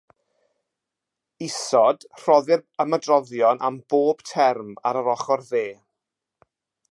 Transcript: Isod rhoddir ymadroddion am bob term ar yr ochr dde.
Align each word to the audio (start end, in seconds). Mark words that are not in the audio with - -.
Isod 1.47 2.07
rhoddir 2.21 2.63
ymadroddion 2.85 3.63
am 3.69 3.77
bob 3.95 4.25
term 4.31 4.75
ar 4.91 5.01
yr 5.03 5.13
ochr 5.15 5.45
dde. 5.51 5.65